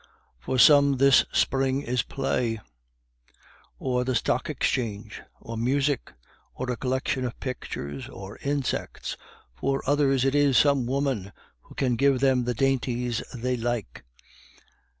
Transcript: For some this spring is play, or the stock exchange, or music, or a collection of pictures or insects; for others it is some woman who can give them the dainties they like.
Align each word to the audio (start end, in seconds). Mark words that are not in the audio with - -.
For 0.39 0.57
some 0.57 0.97
this 0.97 1.25
spring 1.31 1.83
is 1.83 2.01
play, 2.01 2.59
or 3.77 4.03
the 4.03 4.15
stock 4.15 4.49
exchange, 4.49 5.21
or 5.39 5.55
music, 5.57 6.11
or 6.55 6.71
a 6.71 6.75
collection 6.75 7.23
of 7.23 7.39
pictures 7.39 8.09
or 8.09 8.39
insects; 8.41 9.15
for 9.53 9.83
others 9.85 10.25
it 10.25 10.33
is 10.33 10.57
some 10.57 10.87
woman 10.87 11.31
who 11.61 11.75
can 11.75 11.97
give 11.97 12.19
them 12.19 12.45
the 12.45 12.55
dainties 12.55 13.21
they 13.31 13.55
like. 13.55 14.03